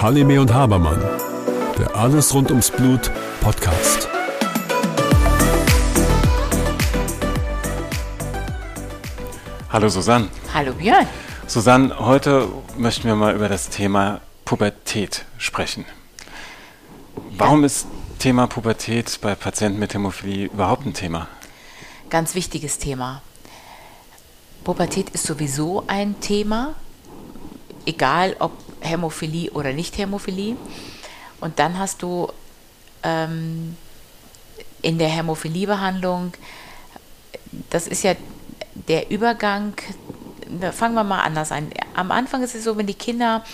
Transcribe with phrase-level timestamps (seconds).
[0.00, 1.02] Halime und Habermann,
[1.76, 3.10] der Alles rund ums Blut
[3.40, 4.08] Podcast.
[9.68, 10.28] Hallo Susanne.
[10.54, 11.08] Hallo Björn.
[11.48, 12.48] Susanne, heute
[12.78, 15.84] möchten wir mal über das Thema Pubertät sprechen.
[17.36, 17.88] Warum ist
[18.20, 21.26] Thema Pubertät bei Patienten mit Hämophilie überhaupt ein Thema?
[22.08, 23.20] Ganz wichtiges Thema.
[24.66, 26.74] Pubertät ist sowieso ein Thema,
[27.86, 28.50] egal ob
[28.80, 30.56] Hämophilie oder nicht Hämophilie.
[31.40, 32.32] Und dann hast du
[33.04, 33.76] ähm,
[34.82, 36.32] in der Hämophiliebehandlung,
[37.70, 38.16] das ist ja
[38.74, 39.74] der Übergang,
[40.72, 41.70] fangen wir mal anders an.
[41.94, 43.44] Am Anfang ist es so, wenn die Kinder,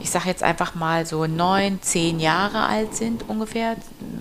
[0.00, 3.76] ich sage jetzt einfach mal so neun, zehn Jahre alt sind ungefähr,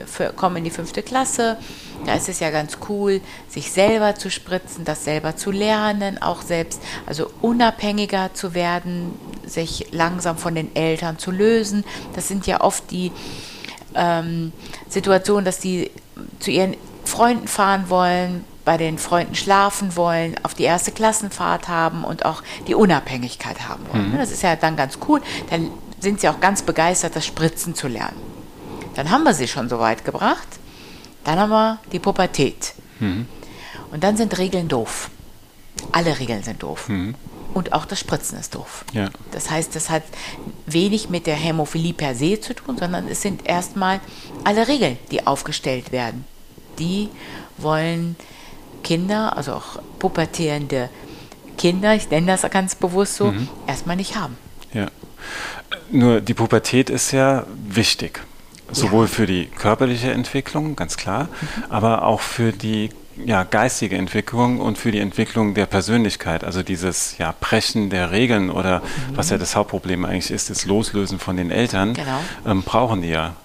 [0.06, 1.58] für, kommen in die fünfte Klasse,
[2.06, 6.42] da ist es ja ganz cool, sich selber zu spritzen, das selber zu lernen, auch
[6.42, 9.14] selbst, also unabhängiger zu werden,
[9.46, 11.84] sich langsam von den Eltern zu lösen.
[12.16, 13.12] Das sind ja oft die
[13.96, 14.54] ähm,
[14.88, 15.92] Situationen, dass die
[16.40, 22.04] zu ihren Freunden fahren wollen, bei den Freunden schlafen wollen, auf die erste Klassenfahrt haben
[22.04, 24.12] und auch die Unabhängigkeit haben wollen.
[24.12, 24.18] Mhm.
[24.18, 25.22] Das ist ja dann ganz cool.
[25.50, 28.18] Dann sind sie auch ganz begeistert, das Spritzen zu lernen.
[28.96, 30.48] Dann haben wir sie schon so weit gebracht.
[31.28, 32.74] Dann haben wir die Pubertät.
[33.02, 33.28] Mhm.
[33.92, 35.10] Und dann sind Regeln doof.
[35.92, 36.88] Alle Regeln sind doof.
[36.88, 37.16] Mhm.
[37.54, 38.86] Und auch das Spritzen ist doof.
[38.94, 39.10] Ja.
[39.32, 40.04] Das heißt, das hat
[40.68, 44.00] wenig mit der Hämophilie per se zu tun, sondern es sind erstmal
[44.46, 46.24] alle Regeln, die aufgestellt werden.
[46.80, 47.10] Die
[47.58, 48.16] wollen
[48.86, 50.90] Kinder, also auch pubertierende
[51.58, 53.50] Kinder, ich nenne das ganz bewusst so, mhm.
[53.68, 54.38] erstmal nicht haben.
[54.74, 54.88] Ja.
[55.92, 58.22] Nur die Pubertät ist ja wichtig.
[58.72, 61.64] Sowohl für die körperliche Entwicklung, ganz klar, mhm.
[61.70, 62.90] aber auch für die
[63.26, 66.44] ja, geistige Entwicklung und für die Entwicklung der Persönlichkeit.
[66.44, 69.16] Also dieses ja, Brechen der Regeln oder mhm.
[69.18, 72.20] was ja das Hauptproblem eigentlich ist, das Loslösen von den Eltern, genau.
[72.46, 73.36] ähm, brauchen die ja.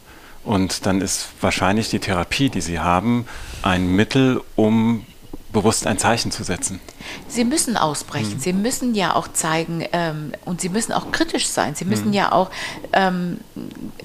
[0.45, 3.27] Und dann ist wahrscheinlich die Therapie, die sie haben,
[3.63, 5.07] ein Mittel, um
[5.53, 6.81] bewusst ein Zeichen zu setzen.
[7.29, 8.35] Sie müssen ausbrechen.
[8.35, 8.41] Mhm.
[8.41, 11.75] Sie müssen ja auch zeigen ähm, und Sie müssen auch kritisch sein.
[11.75, 12.15] Sie müssen mhm.
[12.15, 12.51] ja auch,
[12.93, 13.39] ähm,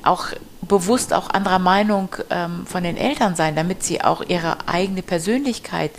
[0.03, 0.28] auch
[0.67, 5.91] bewusst auch anderer Meinung ähm, von den Eltern sein, damit sie auch ihre eigene Persönlichkeit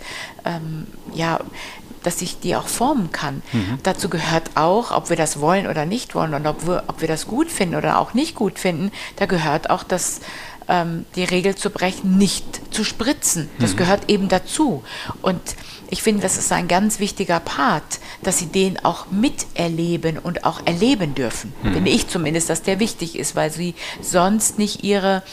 [0.45, 1.39] ähm, ja
[2.03, 3.41] dass ich die auch formen kann.
[3.51, 3.79] Mhm.
[3.83, 7.07] Dazu gehört auch, ob wir das wollen oder nicht wollen und ob wir, ob wir
[7.07, 10.21] das gut finden oder auch nicht gut finden, da gehört auch das
[10.69, 13.49] ähm, die Regel zu brechen, nicht zu spritzen.
[13.59, 13.77] Das mhm.
[13.77, 14.83] gehört eben dazu.
[15.21, 15.41] Und
[15.89, 20.61] ich finde, das ist ein ganz wichtiger Part, dass sie den auch miterleben und auch
[20.65, 21.51] erleben dürfen.
[21.63, 21.73] Mhm.
[21.73, 25.23] Finde ich zumindest, dass der wichtig ist, weil sie sonst nicht ihre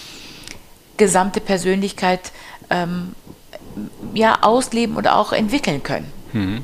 [0.97, 2.32] gesamte Persönlichkeit
[2.70, 3.14] ähm,
[4.14, 6.10] ja, ausleben oder auch entwickeln können.
[6.32, 6.62] Mhm.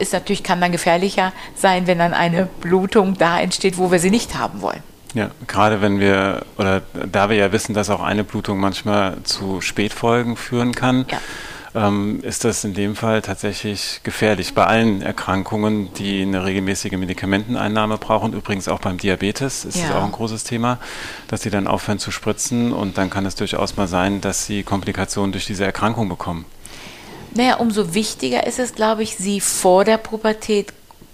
[0.00, 4.10] Ist natürlich, kann dann gefährlicher sein, wenn dann eine Blutung da entsteht, wo wir sie
[4.10, 4.82] nicht haben wollen.
[5.14, 9.60] Ja, gerade wenn wir, oder da wir ja wissen, dass auch eine Blutung manchmal zu
[9.60, 11.88] Spätfolgen führen kann, ja.
[11.88, 14.54] ähm, ist das in dem Fall tatsächlich gefährlich.
[14.54, 19.88] Bei allen Erkrankungen, die eine regelmäßige Medikamenteneinnahme brauchen, übrigens auch beim Diabetes ist ja.
[19.88, 20.78] das auch ein großes Thema,
[21.28, 24.62] dass sie dann aufhören zu spritzen und dann kann es durchaus mal sein, dass sie
[24.62, 26.46] Komplikationen durch diese Erkrankung bekommen.
[27.34, 30.72] Naja, umso wichtiger ist es, glaube ich, sie vor der Pubertät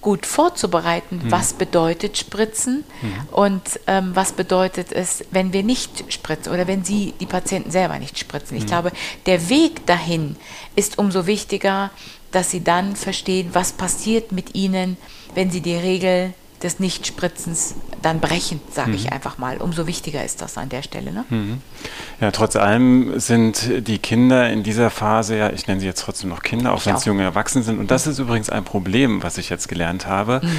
[0.08, 1.30] gut vorzubereiten, mhm.
[1.30, 3.28] was bedeutet Spritzen mhm.
[3.30, 7.98] und ähm, was bedeutet es, wenn wir nicht spritzen oder wenn Sie, die Patienten selber
[7.98, 8.56] nicht spritzen.
[8.56, 8.68] Ich mhm.
[8.68, 8.92] glaube,
[9.26, 10.36] der Weg dahin
[10.76, 11.90] ist umso wichtiger,
[12.32, 14.96] dass Sie dann verstehen, was passiert mit Ihnen,
[15.34, 16.32] wenn Sie die Regel
[16.62, 18.96] des Nichtspritzens dann brechen, sage mhm.
[18.96, 19.58] ich einfach mal.
[19.58, 21.12] Umso wichtiger ist das an der Stelle.
[21.12, 21.24] Ne?
[21.28, 21.62] Mhm.
[22.20, 26.30] Ja, trotz allem sind die Kinder in dieser Phase, ja, ich nenne sie jetzt trotzdem
[26.30, 27.78] noch Kinder, auch wenn es junge Erwachsene sind.
[27.78, 30.40] Und das ist übrigens ein Problem, was ich jetzt gelernt habe.
[30.42, 30.50] Mhm.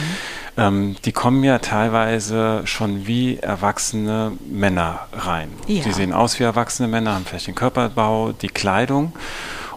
[0.58, 5.50] Ähm, die kommen ja teilweise schon wie erwachsene Männer rein.
[5.68, 5.84] Ja.
[5.84, 9.14] Die sehen aus wie erwachsene Männer, haben vielleicht den Körperbau, die Kleidung.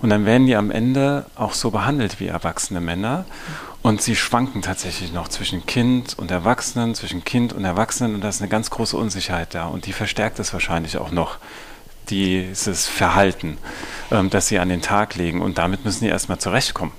[0.03, 3.25] Und dann werden die am Ende auch so behandelt wie erwachsene Männer.
[3.83, 8.15] Und sie schwanken tatsächlich noch zwischen Kind und Erwachsenen, zwischen Kind und Erwachsenen.
[8.15, 9.67] Und da ist eine ganz große Unsicherheit da.
[9.67, 11.39] Und die verstärkt es wahrscheinlich auch noch,
[12.09, 13.59] dieses Verhalten,
[14.11, 15.41] ähm, das sie an den Tag legen.
[15.41, 16.93] Und damit müssen die erstmal zurechtkommen.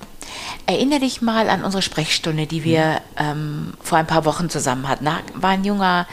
[0.65, 5.05] Erinnere dich mal an unsere Sprechstunde, die wir ähm, vor ein paar Wochen zusammen hatten.
[5.05, 6.07] Da war ein junger,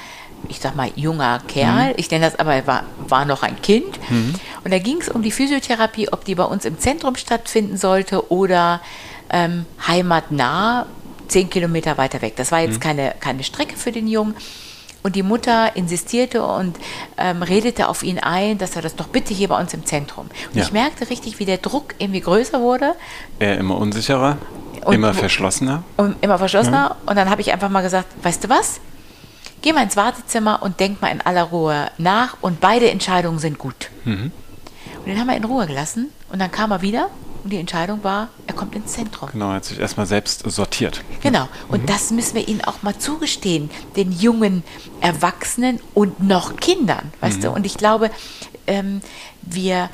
[0.49, 1.95] ich sag mal, junger Kerl, mhm.
[1.97, 3.99] ich nenne das aber, er war, war noch ein Kind.
[4.11, 4.35] Mhm.
[4.65, 8.31] Und da ging es um die Physiotherapie, ob die bei uns im Zentrum stattfinden sollte
[8.31, 8.81] oder
[9.31, 10.87] ähm, heimatnah,
[11.29, 12.37] zehn Kilometer weiter weg.
[12.37, 12.81] Das war jetzt mhm.
[12.81, 14.35] keine, keine Strecke für den Jungen.
[15.03, 16.77] Und die Mutter insistierte und
[17.17, 20.27] ähm, redete auf ihn ein, dass er das doch bitte hier bei uns im Zentrum.
[20.27, 20.63] Und ja.
[20.63, 22.95] ich merkte richtig, wie der Druck irgendwie größer wurde.
[23.39, 24.37] Er immer unsicherer.
[24.85, 25.85] Und, immer verschlossener?
[25.97, 26.97] Und immer verschlossener.
[27.03, 27.09] Mhm.
[27.09, 28.81] Und dann habe ich einfach mal gesagt, weißt du was?
[29.63, 33.59] Geh mal ins Wartezimmer und denk mal in aller Ruhe nach und beide Entscheidungen sind
[33.59, 33.91] gut.
[34.05, 34.33] Mhm.
[34.99, 37.09] Und den haben wir in Ruhe gelassen und dann kam er wieder
[37.43, 39.31] und die Entscheidung war, er kommt ins Zentrum.
[39.33, 41.03] Genau, er hat sich erstmal selbst sortiert.
[41.23, 41.87] Genau, und mhm.
[41.87, 44.63] das müssen wir ihnen auch mal zugestehen, den jungen
[45.01, 47.43] Erwachsenen und noch Kindern, weißt mhm.
[47.43, 47.51] du?
[47.51, 48.11] Und ich glaube,
[48.67, 49.01] ähm,
[49.43, 49.91] wir,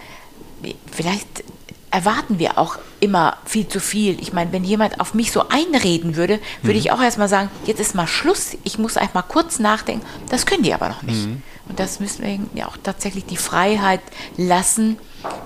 [0.90, 1.44] vielleicht
[1.90, 4.20] erwarten wir auch immer viel zu viel.
[4.20, 6.80] Ich meine, wenn jemand auf mich so einreden würde, würde mhm.
[6.80, 10.04] ich auch erstmal sagen, jetzt ist mal Schluss, ich muss einfach mal kurz nachdenken.
[10.28, 11.26] Das können die aber noch nicht.
[11.26, 11.42] Mhm.
[11.68, 14.00] Und das müssen wir ja auch tatsächlich die Freiheit
[14.36, 14.98] lassen,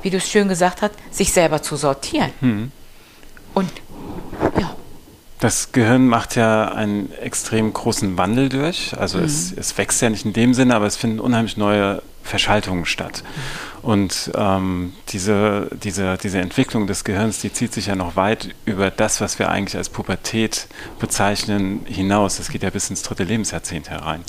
[0.03, 2.33] wie du es schön gesagt hast, sich selber zu sortieren.
[2.41, 2.73] Mhm.
[3.55, 3.71] Und
[4.59, 4.75] ja.
[5.41, 8.97] Das Gehirn macht ja einen extrem großen Wandel durch.
[8.99, 9.25] Also mhm.
[9.25, 13.23] es, es wächst ja nicht in dem Sinne, aber es finden unheimlich neue Verschaltungen statt.
[13.83, 18.91] Und ähm, diese, diese, diese Entwicklung des Gehirns, die zieht sich ja noch weit über
[18.91, 20.67] das, was wir eigentlich als Pubertät
[20.99, 22.37] bezeichnen, hinaus.
[22.37, 24.23] Das geht ja bis ins dritte Lebensjahrzehnt herein.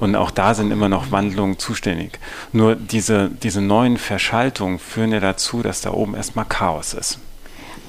[0.00, 2.18] Und auch da sind immer noch Wandlungen zuständig.
[2.52, 7.20] Nur diese, diese neuen Verschaltungen führen ja dazu, dass da oben erstmal Chaos ist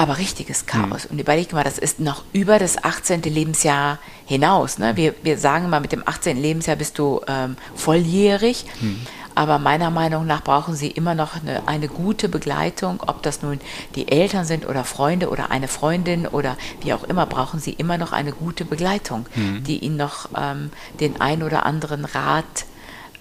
[0.02, 1.06] aber richtiges Chaos.
[1.06, 1.12] Mhm.
[1.12, 3.22] Und überleg mal, das ist noch über das 18.
[3.22, 4.80] Lebensjahr hinaus.
[4.80, 4.96] Ne?
[4.96, 6.38] Wir, wir sagen mal, mit dem 18.
[6.42, 8.66] Lebensjahr bist du ähm, volljährig.
[8.80, 9.02] Mhm.
[9.36, 13.60] Aber meiner Meinung nach brauchen sie immer noch eine, eine, gute Begleitung, ob das nun
[13.96, 17.98] die Eltern sind oder Freunde oder eine Freundin oder wie auch immer, brauchen sie immer
[17.98, 19.64] noch eine gute Begleitung, mhm.
[19.64, 22.66] die ihnen noch ähm, den ein oder anderen Rat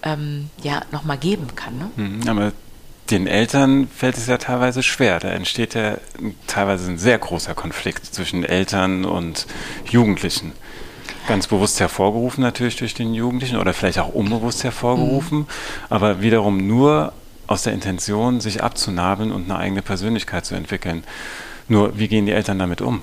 [0.03, 1.77] ähm, ja, nochmal geben kann.
[1.77, 1.91] Ne?
[1.95, 2.51] Mhm, aber
[3.09, 5.19] den Eltern fällt es ja teilweise schwer.
[5.19, 5.97] Da entsteht ja
[6.47, 9.47] teilweise ein sehr großer Konflikt zwischen Eltern und
[9.89, 10.53] Jugendlichen
[11.27, 15.47] ganz bewusst hervorgerufen natürlich durch den Jugendlichen oder vielleicht auch unbewusst hervorgerufen, mhm.
[15.89, 17.13] aber wiederum nur
[17.47, 21.03] aus der Intention, sich abzunabeln und eine eigene Persönlichkeit zu entwickeln.
[21.67, 23.01] Nur, wie gehen die Eltern damit um?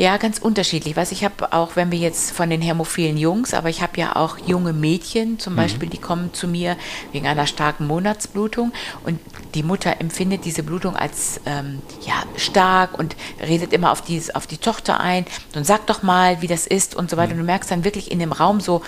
[0.00, 0.96] Ja, ganz unterschiedlich.
[0.96, 4.16] Was ich habe auch, wenn wir jetzt von den hämophilen Jungs, aber ich habe ja
[4.16, 5.58] auch junge Mädchen zum mhm.
[5.58, 6.76] Beispiel, die kommen zu mir
[7.12, 8.72] wegen einer starken Monatsblutung
[9.04, 9.20] und
[9.54, 14.46] die Mutter empfindet diese Blutung als ähm, ja, stark und redet immer auf die, auf
[14.46, 15.24] die Tochter ein
[15.54, 17.34] und sagt doch mal, wie das ist und so weiter.
[17.34, 17.40] Mhm.
[17.40, 18.82] Und du merkst dann wirklich in dem Raum so,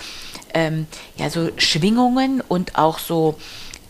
[0.53, 0.87] ähm,
[1.17, 3.35] ja, so Schwingungen und auch so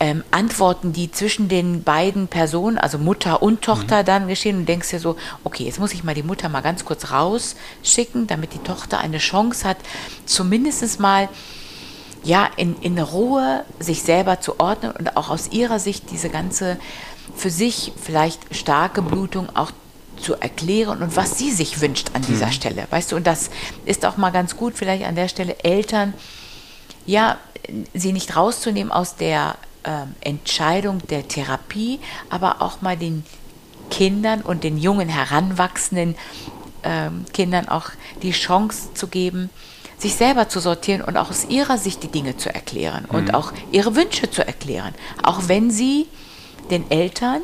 [0.00, 4.06] ähm, Antworten, die zwischen den beiden Personen, also Mutter und Tochter, mhm.
[4.06, 6.84] dann geschehen und denkst dir so, okay, jetzt muss ich mal die Mutter mal ganz
[6.84, 9.78] kurz rausschicken, damit die Tochter eine Chance hat,
[10.26, 11.28] zumindest mal
[12.24, 16.78] ja, in, in Ruhe sich selber zu ordnen und auch aus ihrer Sicht diese ganze
[17.36, 19.70] für sich vielleicht starke Blutung auch
[20.20, 22.52] zu erklären und was sie sich wünscht an dieser mhm.
[22.52, 22.86] Stelle.
[22.90, 23.50] Weißt du, und das
[23.84, 26.14] ist auch mal ganz gut, vielleicht an der Stelle Eltern,
[27.06, 27.38] ja,
[27.92, 32.00] sie nicht rauszunehmen aus der ähm, Entscheidung der Therapie,
[32.30, 33.24] aber auch mal den
[33.90, 36.14] Kindern und den jungen heranwachsenden
[36.82, 37.90] ähm, Kindern auch
[38.22, 39.50] die Chance zu geben,
[39.98, 43.16] sich selber zu sortieren und auch aus ihrer Sicht die Dinge zu erklären mhm.
[43.16, 46.06] und auch ihre Wünsche zu erklären, auch wenn sie
[46.70, 47.40] den Eltern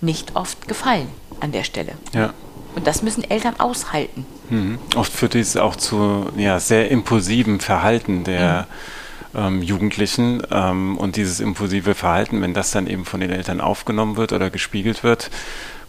[0.00, 1.08] nicht oft gefallen
[1.40, 1.92] an der Stelle.
[2.12, 2.34] Ja.
[2.74, 4.26] Und das müssen Eltern aushalten.
[4.50, 4.78] Mhm.
[4.96, 9.04] Oft führt dies auch zu ja, sehr impulsiven Verhalten der mhm
[9.34, 14.16] ähm, Jugendlichen ähm, und dieses impulsive Verhalten, wenn das dann eben von den Eltern aufgenommen
[14.16, 15.30] wird oder gespiegelt wird,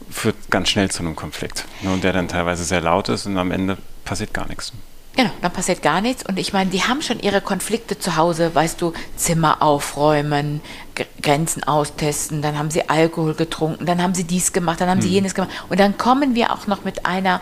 [0.10, 1.66] führt ganz schnell zu einem Konflikt.
[1.82, 4.74] Ne, und der dann teilweise sehr laut ist und am Ende passiert gar nichts.
[5.16, 6.26] Genau, dann passiert gar nichts.
[6.26, 10.62] Und ich meine, die haben schon ihre Konflikte zu Hause, weißt du, Zimmer aufräumen,
[11.22, 15.04] Grenzen austesten, dann haben sie Alkohol getrunken, dann haben sie dies gemacht, dann haben mhm.
[15.04, 15.52] sie jenes gemacht.
[15.70, 17.42] Und dann kommen wir auch noch mit einer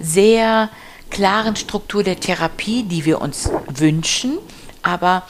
[0.00, 0.70] sehr
[1.10, 4.38] klaren Struktur der Therapie, die wir uns wünschen,
[4.82, 5.22] aber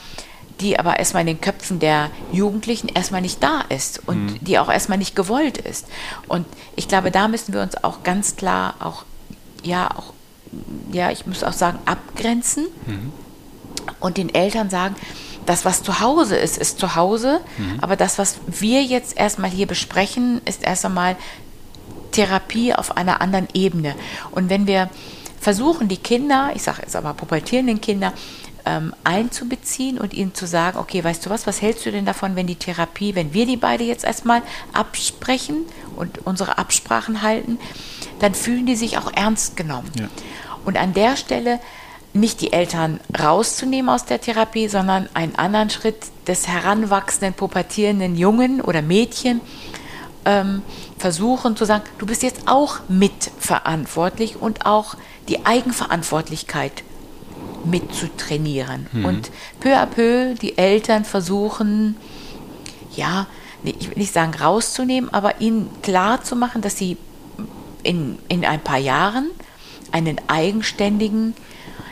[0.61, 4.39] die aber erstmal in den Köpfen der Jugendlichen erstmal nicht da ist und mhm.
[4.41, 5.87] die auch erstmal nicht gewollt ist.
[6.27, 9.03] Und ich glaube, da müssen wir uns auch ganz klar auch,
[9.63, 10.13] ja, auch,
[10.91, 13.11] ja, ich muss auch sagen, abgrenzen mhm.
[13.99, 14.95] und den Eltern sagen,
[15.45, 17.79] das, was zu Hause ist, ist zu Hause, mhm.
[17.81, 21.15] aber das, was wir jetzt erstmal hier besprechen, ist erst einmal
[22.11, 23.95] Therapie auf einer anderen Ebene.
[24.31, 24.89] Und wenn wir
[25.39, 28.13] versuchen, die Kinder, ich sage jetzt aber pubertierenden Kinder,
[28.65, 32.35] ähm, einzubeziehen und ihnen zu sagen, okay, weißt du was, was hältst du denn davon,
[32.35, 34.41] wenn die Therapie, wenn wir die beide jetzt erstmal
[34.73, 37.59] absprechen und unsere Absprachen halten,
[38.19, 39.91] dann fühlen die sich auch ernst genommen.
[39.99, 40.07] Ja.
[40.65, 41.59] Und an der Stelle
[42.13, 48.61] nicht die Eltern rauszunehmen aus der Therapie, sondern einen anderen Schritt des heranwachsenden, pubertierenden Jungen
[48.61, 49.41] oder Mädchen
[50.23, 50.63] ähm,
[50.97, 54.95] versuchen zu sagen, du bist jetzt auch mitverantwortlich und auch
[55.27, 56.83] die Eigenverantwortlichkeit
[57.65, 58.87] mitzutrainieren.
[58.91, 59.05] Mhm.
[59.05, 61.97] Und peu à peu die Eltern versuchen,
[62.95, 63.27] ja,
[63.63, 66.97] ich will nicht sagen rauszunehmen, aber ihnen klar zu machen, dass sie
[67.83, 69.29] in, in ein paar Jahren
[69.91, 71.33] einen eigenständigen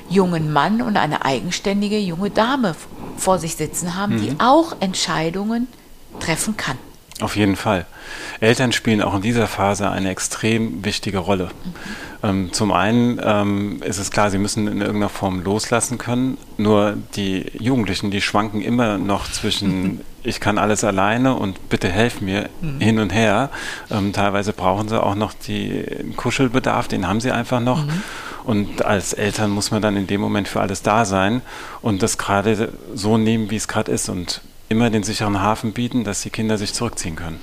[0.10, 2.76] jungen Mann und eine eigenständige junge Dame
[3.18, 4.22] vor sich sitzen haben, mhm.
[4.22, 5.68] die auch Entscheidungen
[6.20, 6.78] treffen kann.
[7.24, 7.86] Auf jeden Fall.
[8.42, 11.46] Eltern spielen auch in dieser Phase eine extrem wichtige Rolle.
[11.46, 11.74] Mhm.
[12.22, 16.38] Ähm, zum einen ähm, ist es klar, sie müssen in irgendeiner Form loslassen können.
[16.58, 22.20] Nur die Jugendlichen, die schwanken immer noch zwischen ich kann alles alleine und bitte helf
[22.20, 22.82] mir mhm.
[22.82, 23.50] hin und her.
[23.90, 27.86] Ähm, teilweise brauchen sie auch noch den Kuschelbedarf, den haben sie einfach noch.
[27.86, 28.04] Mhm.
[28.44, 31.42] Und als Eltern muss man dann in dem Moment für alles da sein
[31.82, 36.04] und das gerade so nehmen, wie es gerade ist und immer den sicheren Hafen bieten,
[36.04, 37.40] dass die Kinder sich zurückziehen können.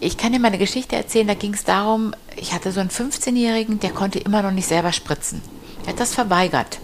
[0.00, 3.78] Ich kann dir meine Geschichte erzählen, da ging es darum, ich hatte so einen 15-Jährigen,
[3.78, 5.40] der konnte immer noch nicht selber spritzen.
[5.84, 6.80] Er hat das verweigert.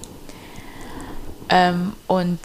[1.49, 2.39] Ähm, und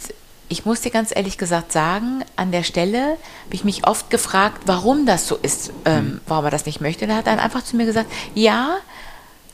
[0.50, 4.64] ich muss dir ganz ehrlich gesagt sagen, an der Stelle habe ich mich oft gefragt,
[4.66, 6.22] warum das so ist, ähm, mhm.
[6.28, 7.06] warum er das nicht möchte.
[7.06, 8.78] Und er hat dann einfach zu mir gesagt, ja,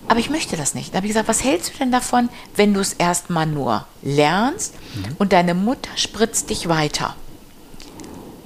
[0.08, 0.94] aber ich möchte das nicht.
[0.94, 4.74] Da habe ich gesagt, was hältst du denn davon, wenn du es erstmal nur lernst
[4.96, 5.16] mhm.
[5.20, 7.16] und deine Mutter spritzt dich weiter?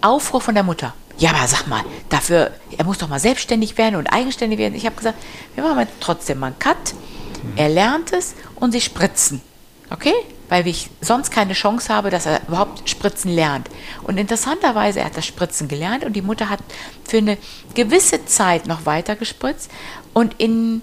[0.02, 0.94] Aufruhr von der Mutter.
[1.18, 4.74] Ja, aber sag mal, dafür, er muss doch mal selbstständig werden und eigenständig werden.
[4.74, 5.18] Ich habe gesagt,
[5.56, 6.94] wir machen trotzdem mal einen Cut.
[6.94, 7.54] Mhm.
[7.56, 9.42] Er lernt es und sie spritzen.
[9.90, 10.14] Okay?
[10.50, 13.70] Weil ich sonst keine Chance habe, dass er überhaupt Spritzen lernt.
[14.04, 16.60] Und interessanterweise, er hat das Spritzen gelernt und die Mutter hat
[17.06, 17.38] für eine
[17.76, 19.72] gewisse Zeit noch weiter gespritzt.
[20.14, 20.82] Und in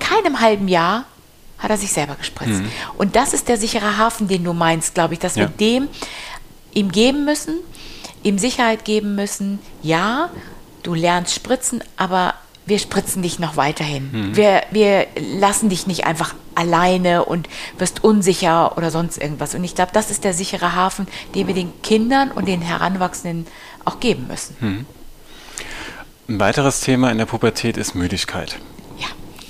[0.00, 1.04] keinem halben Jahr
[1.58, 2.62] hat er sich selber gespritzt.
[2.62, 2.70] Mhm.
[2.96, 5.42] Und das ist der sichere Hafen, den du meinst, glaube ich, dass ja.
[5.42, 5.88] wir dem
[6.72, 7.56] ihm geben müssen,
[8.22, 9.58] ihm Sicherheit geben müssen.
[9.82, 10.30] Ja,
[10.82, 12.34] du lernst spritzen, aber
[12.66, 14.10] wir spritzen dich noch weiterhin.
[14.12, 14.36] Mhm.
[14.36, 15.06] Wir, wir
[15.38, 19.54] lassen dich nicht einfach alleine und wirst unsicher oder sonst irgendwas.
[19.54, 23.46] Und ich glaube, das ist der sichere Hafen, den wir den Kindern und den Heranwachsenden
[23.84, 24.56] auch geben müssen.
[24.60, 24.86] Mhm.
[26.28, 28.56] Ein weiteres Thema in der Pubertät ist Müdigkeit.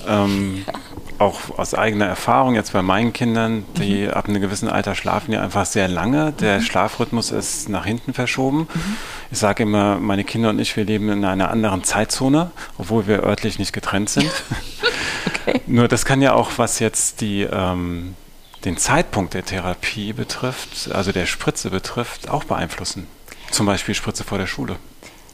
[0.06, 0.64] Ähm,
[1.20, 4.10] auch aus eigener Erfahrung jetzt bei meinen Kindern, die mhm.
[4.10, 6.32] ab einem gewissen Alter schlafen ja einfach sehr lange.
[6.32, 6.62] Der mhm.
[6.62, 8.60] Schlafrhythmus ist nach hinten verschoben.
[8.72, 8.96] Mhm.
[9.30, 13.22] Ich sage immer, meine Kinder und ich, wir leben in einer anderen Zeitzone, obwohl wir
[13.22, 14.30] örtlich nicht getrennt sind.
[15.26, 15.60] okay.
[15.66, 18.14] Nur das kann ja auch, was jetzt die, ähm,
[18.64, 23.06] den Zeitpunkt der Therapie betrifft, also der Spritze betrifft, auch beeinflussen.
[23.50, 24.76] Zum Beispiel Spritze vor der Schule.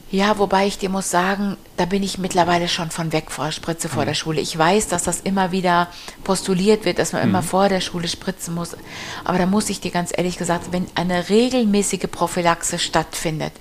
[0.09, 3.89] Ja, wobei ich dir muss sagen, da bin ich mittlerweile schon von weg vor Spritze
[3.89, 4.07] vor mhm.
[4.07, 4.39] der Schule.
[4.39, 5.89] Ich weiß, dass das immer wieder
[6.23, 7.29] postuliert wird, dass man mhm.
[7.29, 8.77] immer vor der Schule spritzen muss.
[9.25, 13.51] Aber da muss ich dir ganz ehrlich gesagt, wenn eine regelmäßige Prophylaxe stattfindet,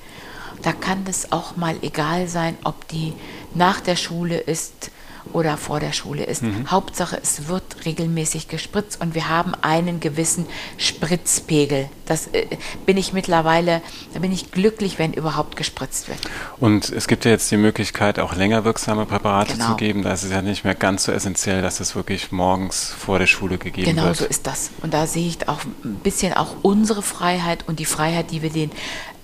[0.62, 3.12] da kann es auch mal egal sein, ob die
[3.54, 4.92] nach der Schule ist
[5.32, 6.42] oder vor der Schule ist.
[6.42, 6.70] Mhm.
[6.70, 10.46] Hauptsache, es wird regelmäßig gespritzt und wir haben einen gewissen
[10.78, 11.88] Spritzpegel.
[12.06, 12.46] Das äh,
[12.84, 13.82] bin ich mittlerweile,
[14.14, 16.18] da bin ich glücklich, wenn überhaupt gespritzt wird.
[16.58, 19.70] Und es gibt ja jetzt die Möglichkeit, auch länger wirksame Präparate genau.
[19.70, 20.02] zu geben.
[20.02, 23.26] Da ist es ja nicht mehr ganz so essentiell, dass es wirklich morgens vor der
[23.26, 24.18] Schule gegeben genau wird.
[24.18, 24.70] Genau so ist das.
[24.82, 28.50] Und da sehe ich auch ein bisschen auch unsere Freiheit und die Freiheit, die wir
[28.50, 28.70] den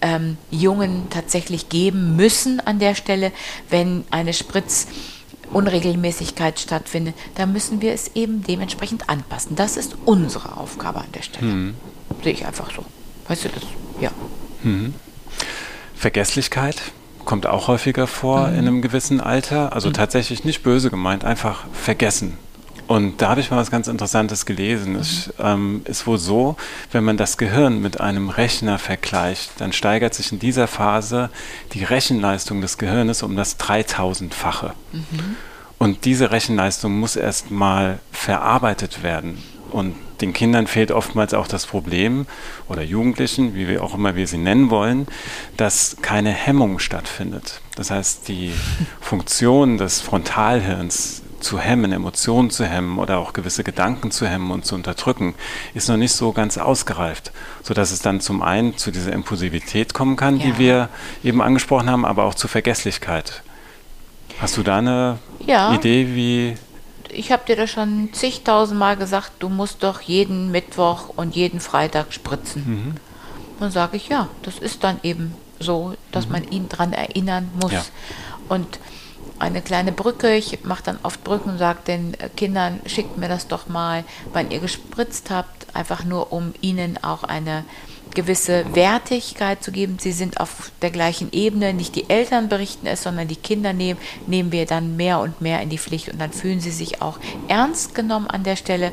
[0.02, 3.32] ähm, Jungen tatsächlich geben müssen an der Stelle,
[3.70, 4.88] wenn eine Spritz
[5.52, 9.56] Unregelmäßigkeit stattfindet, da müssen wir es eben dementsprechend anpassen.
[9.56, 11.46] Das ist unsere Aufgabe an der Stelle.
[11.46, 11.74] Mhm.
[12.22, 12.84] Sehe ich einfach so.
[13.28, 13.62] Weißt du das?
[14.00, 14.10] Ja.
[14.62, 14.94] Mhm.
[15.94, 16.80] Vergesslichkeit
[17.24, 18.54] kommt auch häufiger vor mhm.
[18.54, 19.72] in einem gewissen Alter.
[19.72, 19.94] Also mhm.
[19.94, 22.36] tatsächlich nicht böse gemeint, einfach vergessen.
[22.92, 24.96] Und da habe ich mal was ganz Interessantes gelesen.
[24.96, 26.56] Es ähm, ist wohl so,
[26.90, 31.30] wenn man das Gehirn mit einem Rechner vergleicht, dann steigert sich in dieser Phase
[31.72, 34.74] die Rechenleistung des Gehirnes um das 3000-fache.
[34.92, 35.36] Mhm.
[35.78, 39.42] Und diese Rechenleistung muss erst mal verarbeitet werden.
[39.70, 42.26] Und den Kindern fehlt oftmals auch das Problem,
[42.68, 45.06] oder Jugendlichen, wie wir auch immer wir sie nennen wollen,
[45.56, 47.62] dass keine Hemmung stattfindet.
[47.74, 48.52] Das heißt, die
[49.00, 54.64] Funktion des Frontalhirns zu hemmen, Emotionen zu hemmen oder auch gewisse Gedanken zu hemmen und
[54.64, 55.34] zu unterdrücken,
[55.74, 57.32] ist noch nicht so ganz ausgereift,
[57.62, 60.46] sodass es dann zum einen zu dieser Impulsivität kommen kann, ja.
[60.46, 60.88] die wir
[61.22, 63.42] eben angesprochen haben, aber auch zu Vergesslichkeit.
[64.40, 65.74] Hast du da eine ja.
[65.74, 66.56] Idee, wie
[67.14, 71.60] ich habe dir das schon zigtausend Mal gesagt, du musst doch jeden Mittwoch und jeden
[71.60, 72.64] Freitag spritzen.
[72.66, 72.94] Mhm.
[73.60, 76.32] Dann sage ich, ja, das ist dann eben so, dass mhm.
[76.32, 77.72] man ihn daran erinnern muss.
[77.72, 77.84] Ja.
[78.48, 78.78] Und
[79.42, 80.34] eine kleine Brücke.
[80.34, 84.04] Ich mache dann oft Brücken und sage den äh, Kindern, schickt mir das doch mal,
[84.32, 87.64] wann ihr gespritzt habt, einfach nur um ihnen auch eine
[88.14, 89.98] gewisse Wertigkeit zu geben.
[89.98, 91.72] Sie sind auf der gleichen Ebene.
[91.74, 95.60] Nicht die Eltern berichten es, sondern die Kinder nehmen, nehmen wir dann mehr und mehr
[95.60, 97.18] in die Pflicht und dann fühlen sie sich auch
[97.48, 98.92] ernst genommen an der Stelle.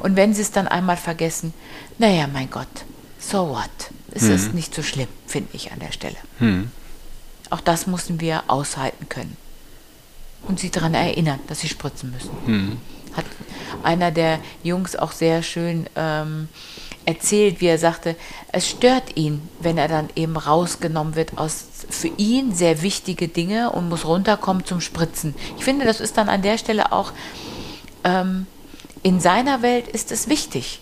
[0.00, 1.52] Und wenn sie es dann einmal vergessen,
[1.98, 2.68] naja, mein Gott,
[3.18, 3.70] so what?
[4.12, 4.34] Es hm.
[4.34, 6.16] ist nicht so schlimm, finde ich an der Stelle.
[6.38, 6.70] Hm.
[7.50, 9.36] Auch das müssen wir aushalten können
[10.48, 12.30] und sie daran erinnern, dass sie spritzen müssen.
[12.46, 12.76] Hm.
[13.16, 13.24] Hat
[13.82, 16.48] einer der Jungs auch sehr schön ähm,
[17.04, 18.16] erzählt, wie er sagte,
[18.52, 23.70] es stört ihn, wenn er dann eben rausgenommen wird aus für ihn sehr wichtige Dinge
[23.70, 25.34] und muss runterkommen zum Spritzen.
[25.58, 27.12] Ich finde, das ist dann an der Stelle auch,
[28.04, 28.46] ähm,
[29.02, 30.80] in seiner Welt ist es wichtig,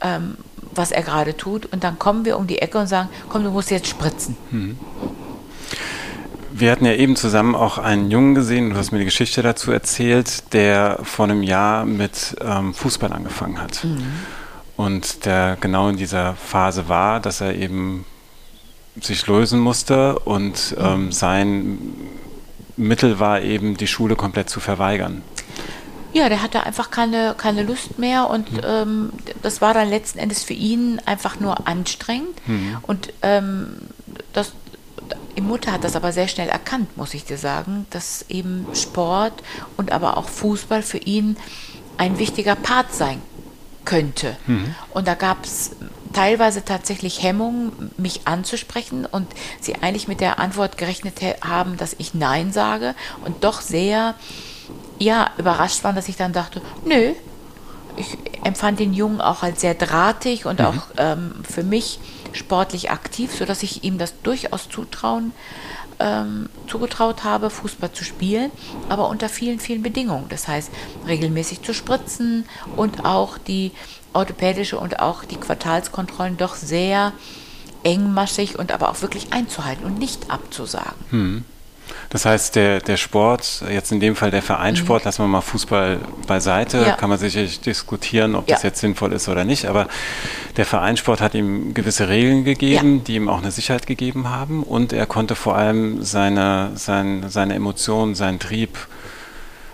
[0.00, 0.36] ähm,
[0.74, 1.66] was er gerade tut.
[1.66, 4.36] Und dann kommen wir um die Ecke und sagen, komm, du musst jetzt spritzen.
[4.50, 4.78] Mhm.
[6.58, 9.70] Wir hatten ja eben zusammen auch einen Jungen gesehen, du hast mir die Geschichte dazu
[9.70, 13.84] erzählt, der vor einem Jahr mit ähm, Fußball angefangen hat.
[13.84, 14.04] Mhm.
[14.76, 18.04] Und der genau in dieser Phase war, dass er eben
[19.00, 20.84] sich lösen musste und mhm.
[20.84, 21.78] ähm, sein
[22.76, 25.22] Mittel war eben, die Schule komplett zu verweigern.
[26.12, 28.60] Ja, der hatte einfach keine, keine Lust mehr und mhm.
[28.64, 29.12] ähm,
[29.42, 32.34] das war dann letzten Endes für ihn einfach nur anstrengend.
[32.46, 32.78] Mhm.
[32.82, 33.76] Und ähm,
[34.32, 34.52] das,
[35.38, 39.34] die Mutter hat das aber sehr schnell erkannt, muss ich dir sagen, dass eben Sport
[39.76, 41.36] und aber auch Fußball für ihn
[41.96, 43.22] ein wichtiger Part sein
[43.84, 44.36] könnte.
[44.48, 44.74] Mhm.
[44.90, 45.76] Und da gab es
[46.12, 49.28] teilweise tatsächlich Hemmungen, mich anzusprechen und
[49.60, 54.16] sie eigentlich mit der Antwort gerechnet haben, dass ich Nein sage und doch sehr
[54.98, 57.12] ja, überrascht waren, dass ich dann dachte, nö,
[57.96, 60.66] ich empfand den Jungen auch als sehr drahtig und mhm.
[60.66, 62.00] auch ähm, für mich
[62.38, 65.32] sportlich aktiv, sodass ich ihm das durchaus zutrauen,
[65.98, 68.50] ähm, zugetraut habe, Fußball zu spielen,
[68.88, 70.26] aber unter vielen, vielen Bedingungen.
[70.28, 70.70] Das heißt,
[71.06, 73.72] regelmäßig zu spritzen und auch die
[74.12, 77.12] orthopädische und auch die Quartalskontrollen doch sehr
[77.82, 81.04] engmaschig und aber auch wirklich einzuhalten und nicht abzusagen.
[81.10, 81.44] Mhm.
[82.10, 85.08] Das heißt, der, der Sport, jetzt in dem Fall der Vereinssport, mhm.
[85.08, 86.96] lassen wir mal Fußball beiseite, ja.
[86.96, 88.54] kann man sicherlich diskutieren, ob ja.
[88.54, 89.88] das jetzt sinnvoll ist oder nicht, aber
[90.56, 93.02] der Vereinssport hat ihm gewisse Regeln gegeben, ja.
[93.04, 97.54] die ihm auch eine Sicherheit gegeben haben und er konnte vor allem seine, seine, seine
[97.54, 98.78] Emotionen, seinen Trieb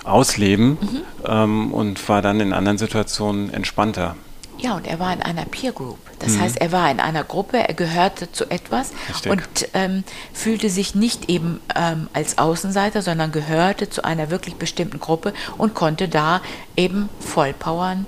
[0.03, 1.03] ausleben mhm.
[1.27, 4.17] ähm, und war dann in anderen Situationen entspannter.
[4.59, 5.99] Ja, und er war in einer Peer Group.
[6.21, 6.41] Das mhm.
[6.41, 9.33] heißt, er war in einer Gruppe, er gehörte zu etwas Richtig.
[9.33, 15.01] und ähm, fühlte sich nicht eben ähm, als Außenseiter, sondern gehörte zu einer wirklich bestimmten
[15.01, 16.41] Gruppe und konnte da
[16.77, 18.07] eben vollpowern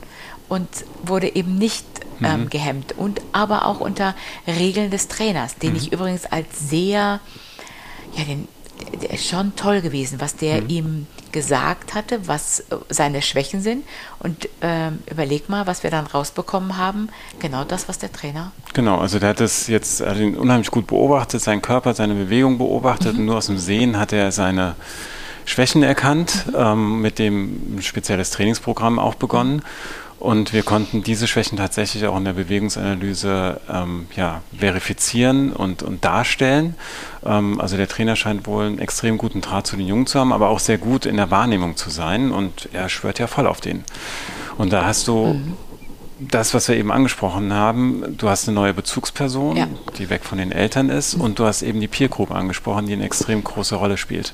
[0.49, 0.69] und
[1.03, 1.85] wurde eben nicht
[2.23, 2.51] ähm, mhm.
[2.51, 2.95] gehemmt.
[2.97, 4.15] Und aber auch unter
[4.47, 5.77] Regeln des Trainers, den mhm.
[5.77, 7.21] ich übrigens als sehr,
[8.15, 8.49] ja, den,
[9.17, 10.69] schon toll gewesen, was der mhm.
[10.69, 13.85] ihm gesagt hatte, was äh, seine Schwächen sind.
[14.19, 17.09] Und ähm, überleg mal, was wir dann rausbekommen haben.
[17.39, 18.53] Genau das, was der Trainer.
[18.75, 22.59] Genau, also der hat das jetzt hat ihn unheimlich gut beobachtet, seinen Körper, seine Bewegung
[22.59, 23.15] beobachtet.
[23.15, 23.21] Mhm.
[23.21, 24.77] Und nur aus dem Sehen hat er seine
[25.45, 26.55] Schwächen erkannt, mhm.
[26.57, 29.63] ähm, mit dem ein spezielles Trainingsprogramm auch begonnen.
[30.19, 36.05] Und wir konnten diese Schwächen tatsächlich auch in der Bewegungsanalyse ähm, ja, verifizieren und, und
[36.05, 36.75] darstellen.
[37.25, 40.33] Ähm, also der Trainer scheint wohl einen extrem guten Draht zu den Jungen zu haben,
[40.33, 42.33] aber auch sehr gut in der Wahrnehmung zu sein.
[42.33, 43.85] Und er schwört ja voll auf den.
[44.57, 45.53] Und da hast du mhm.
[46.19, 48.17] das, was wir eben angesprochen haben.
[48.17, 49.69] Du hast eine neue Bezugsperson, ja.
[49.99, 51.15] die weg von den Eltern ist.
[51.15, 54.33] Und du hast eben die Peer Group angesprochen, die eine extrem große Rolle spielt.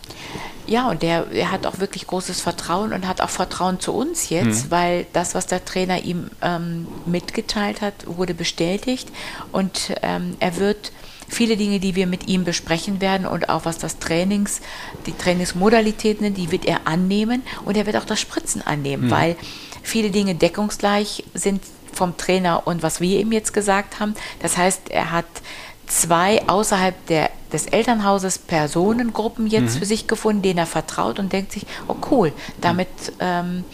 [0.66, 4.28] Ja, und der, der hat auch wirklich großes Vertrauen und hat auch Vertrauen zu uns
[4.28, 4.70] jetzt, mhm.
[4.70, 9.08] weil das, was der Trainer ihm ähm, mitgeteilt hat, wurde bestätigt
[9.50, 10.92] und ähm, er wird
[11.28, 14.60] viele Dinge, die wir mit ihm besprechen werden und auch was das Trainings,
[15.06, 19.10] die Trainingsmodalitäten, die wird er annehmen und er wird auch das Spritzen annehmen, mhm.
[19.10, 19.36] weil
[19.82, 24.14] viele Dinge deckungsgleich sind vom Trainer und was wir ihm jetzt gesagt haben.
[24.40, 25.26] Das heißt, er hat
[25.92, 29.78] zwei außerhalb der, des Elternhauses Personengruppen jetzt mhm.
[29.80, 32.88] für sich gefunden, denen er vertraut und denkt sich, oh cool, damit
[33.20, 33.64] ähm,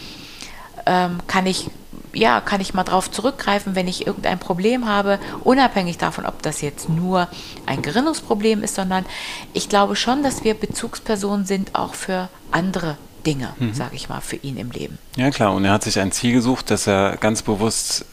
[0.87, 1.71] ähm, kann ich
[2.15, 6.63] ja, kann ich mal drauf zurückgreifen, wenn ich irgendein Problem habe, unabhängig davon, ob das
[6.63, 7.29] jetzt nur
[7.67, 9.05] ein Gerinnungsproblem ist, sondern
[9.53, 13.75] ich glaube schon, dass wir Bezugspersonen sind auch für andere Dinge, mhm.
[13.75, 14.99] sage ich mal, für ihn im Leben.
[15.17, 18.07] Ja klar, und er hat sich ein Ziel gesucht, das er ganz bewusst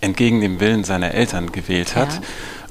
[0.00, 2.20] entgegen dem Willen seiner Eltern gewählt hat.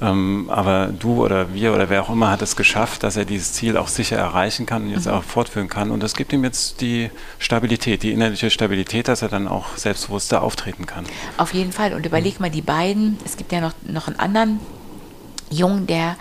[0.00, 0.10] Ja.
[0.10, 3.52] Ähm, aber du oder wir oder wer auch immer hat es geschafft, dass er dieses
[3.52, 5.12] Ziel auch sicher erreichen kann und jetzt mhm.
[5.12, 5.90] auch fortführen kann.
[5.90, 10.42] Und das gibt ihm jetzt die Stabilität, die innerliche Stabilität, dass er dann auch selbstbewusster
[10.42, 11.04] auftreten kann.
[11.36, 11.92] Auf jeden Fall.
[11.94, 12.46] Und überleg mhm.
[12.46, 14.60] mal, die beiden, es gibt ja noch, noch einen anderen
[15.50, 16.16] Jungen, der,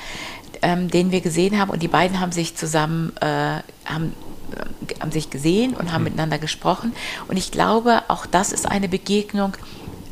[0.61, 4.13] ähm, den wir gesehen haben, und die beiden haben sich zusammen, äh, haben
[4.51, 6.05] äh, haben sich gesehen und haben mhm.
[6.05, 6.93] miteinander gesprochen.
[7.27, 9.53] Und ich glaube, auch das ist eine Begegnung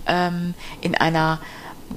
[0.07, 1.39] ähm, in einer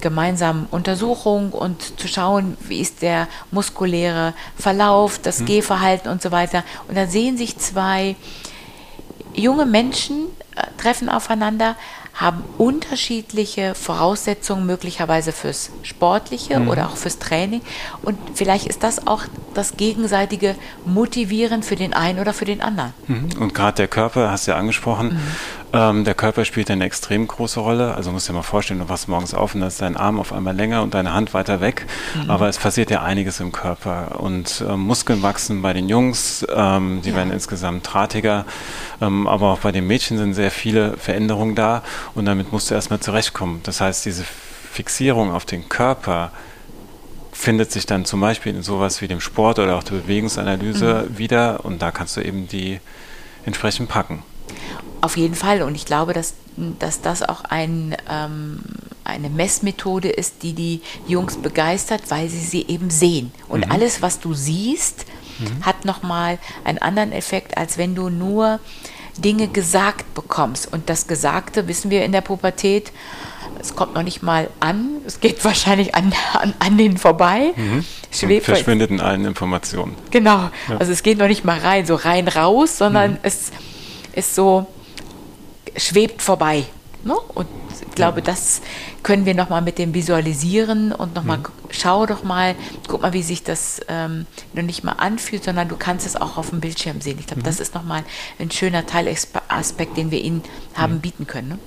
[0.00, 5.46] gemeinsamen Untersuchung und zu schauen, wie ist der muskuläre Verlauf, das mhm.
[5.46, 6.62] Gehverhalten und so weiter.
[6.88, 8.14] Und da sehen sich zwei
[9.34, 11.76] junge Menschen, äh, treffen aufeinander,
[12.14, 16.68] haben unterschiedliche Voraussetzungen möglicherweise fürs Sportliche mhm.
[16.68, 17.62] oder auch fürs Training.
[18.02, 19.22] Und vielleicht ist das auch
[19.54, 22.92] das gegenseitige Motivieren für den einen oder für den anderen.
[23.06, 23.30] Mhm.
[23.40, 25.20] Und gerade der Körper, hast du ja angesprochen, mhm.
[25.72, 27.94] Ähm, der Körper spielt eine extrem große Rolle.
[27.94, 30.18] Also musst du dir mal vorstellen, du wachst morgens auf und dann ist dein Arm
[30.18, 31.86] auf einmal länger und deine Hand weiter weg.
[32.14, 32.30] Mhm.
[32.30, 34.20] Aber es passiert ja einiges im Körper.
[34.20, 37.16] Und äh, Muskeln wachsen bei den Jungs, ähm, die ja.
[37.16, 38.46] werden insgesamt drahtiger.
[39.00, 41.82] Ähm, aber auch bei den Mädchen sind sehr viele Veränderungen da.
[42.14, 43.60] Und damit musst du erstmal zurechtkommen.
[43.62, 44.24] Das heißt, diese
[44.72, 46.32] Fixierung auf den Körper,
[47.32, 51.18] findet sich dann zum Beispiel in sowas wie dem Sport oder auch der Bewegungsanalyse mhm.
[51.18, 52.80] wieder und da kannst du eben die
[53.46, 54.22] entsprechend packen.
[55.00, 56.34] Auf jeden Fall und ich glaube, dass,
[56.78, 58.60] dass das auch ein, ähm,
[59.04, 63.32] eine Messmethode ist, die die Jungs begeistert, weil sie sie eben sehen.
[63.48, 63.72] Und mhm.
[63.72, 65.06] alles, was du siehst,
[65.38, 65.64] mhm.
[65.64, 68.60] hat nochmal einen anderen Effekt, als wenn du nur
[69.16, 70.72] Dinge gesagt bekommst.
[70.72, 72.92] Und das Gesagte, wissen wir in der Pubertät,
[73.60, 77.52] es kommt noch nicht mal an, es geht wahrscheinlich an, an, an denen vorbei.
[77.56, 77.84] Mhm.
[78.12, 79.94] Schwebt verschwindet in allen Informationen.
[80.10, 80.76] Genau, ja.
[80.78, 83.18] also es geht noch nicht mal rein, so rein raus, sondern mhm.
[83.22, 83.52] es
[84.12, 84.66] ist so,
[85.80, 86.64] schwebt vorbei.
[87.02, 87.14] Ne?
[87.34, 87.48] Und
[87.88, 88.60] ich glaube, das
[89.02, 91.44] können wir nochmal mit dem Visualisieren und nochmal mhm.
[91.70, 92.54] schau doch mal,
[92.86, 96.36] guck mal, wie sich das ähm, noch nicht mal anfühlt, sondern du kannst es auch
[96.36, 97.16] auf dem Bildschirm sehen.
[97.18, 97.46] Ich glaube, mhm.
[97.46, 98.04] das ist nochmal
[98.38, 100.42] ein schöner Teilaspekt, den wir Ihnen
[100.74, 101.00] haben mhm.
[101.00, 101.48] bieten können.
[101.48, 101.58] Ne?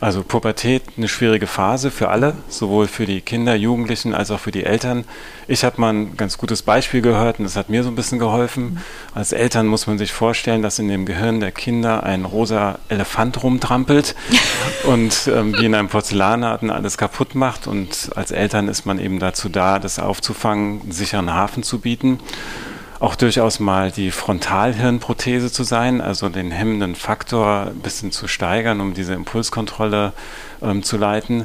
[0.00, 4.50] Also Pubertät, eine schwierige Phase für alle, sowohl für die Kinder, Jugendlichen als auch für
[4.50, 5.04] die Eltern.
[5.46, 8.18] Ich habe mal ein ganz gutes Beispiel gehört und das hat mir so ein bisschen
[8.18, 8.64] geholfen.
[8.64, 8.78] Mhm.
[9.14, 13.42] Als Eltern muss man sich vorstellen, dass in dem Gehirn der Kinder ein rosa Elefant
[13.42, 14.14] rumtrampelt
[14.84, 17.66] und wie in einem Porzellanladen alles kaputt macht.
[17.66, 22.20] Und als Eltern ist man eben dazu da, das aufzufangen, einen sicheren Hafen zu bieten.
[23.00, 28.80] Auch durchaus mal die Frontalhirnprothese zu sein, also den hemmenden Faktor ein bisschen zu steigern,
[28.80, 30.12] um diese Impulskontrolle
[30.60, 31.44] ähm, zu leiten.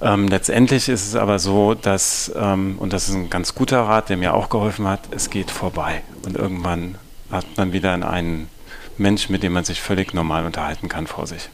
[0.00, 4.08] Ähm, letztendlich ist es aber so, dass, ähm, und das ist ein ganz guter Rat,
[4.08, 6.02] der mir auch geholfen hat, es geht vorbei.
[6.24, 6.94] Und irgendwann
[7.32, 8.48] hat man wieder einen
[8.96, 11.50] Mensch, mit dem man sich völlig normal unterhalten kann vor sich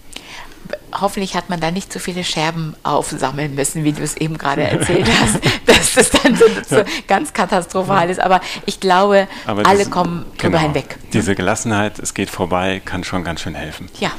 [1.00, 4.62] hoffentlich hat man da nicht so viele Scherben aufsammeln müssen, wie du es eben gerade
[4.62, 8.20] erzählt hast, dass das dann so, so ganz katastrophal ist.
[8.20, 10.98] Aber ich glaube, Aber alle kommen drüber genau, hinweg.
[11.12, 13.88] Diese Gelassenheit, es geht vorbei, kann schon ganz schön helfen.
[14.00, 14.12] Ja,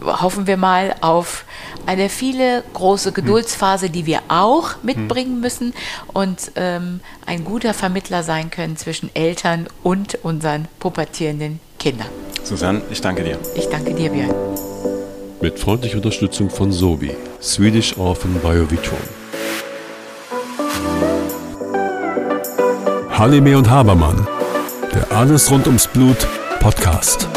[0.00, 1.44] hoffen wir mal auf
[1.86, 5.72] eine viele große Geduldsphase, die wir auch mitbringen müssen
[6.12, 12.08] und ähm, ein guter Vermittler sein können zwischen Eltern und unseren pubertierenden Kindern.
[12.42, 13.38] Susanne, ich danke dir.
[13.54, 14.34] Ich danke dir, Björn
[15.40, 17.10] mit freundlicher Unterstützung von Sobi,
[17.42, 18.98] Swedish Orphan Biovitron.
[23.10, 24.26] Halime und Habermann,
[24.94, 26.26] der Alles rund ums Blut
[26.60, 27.28] Podcast.